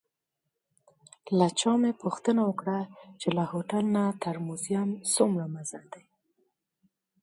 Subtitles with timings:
[1.37, 2.79] له چا مې پوښتنه وکړه
[3.19, 6.03] چې له هوټل نه تر موزیم څومره مزل دی؟